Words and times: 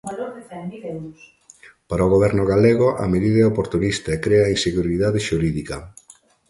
Para 1.89 2.05
o 2.07 2.11
Goberno 2.15 2.43
galego 2.53 2.87
a 3.03 3.05
medida 3.13 3.39
é 3.41 3.47
oportunista 3.51 4.09
e 4.13 4.21
crea 4.25 4.51
inseguridade 4.55 5.23
xurídica. 5.27 5.77